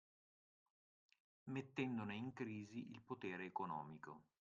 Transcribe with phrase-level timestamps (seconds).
[1.51, 4.23] Mettendone in crisi il potere economico